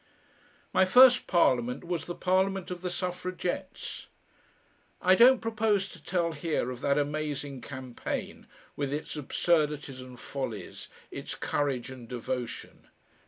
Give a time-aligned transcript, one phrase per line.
[0.73, 4.07] My first parliament was the parliament of the Suffragettes.
[4.99, 10.87] I don't propose to tell here of that amazing campaign, with its absurdities and follies,
[11.11, 12.87] its courage and devotion.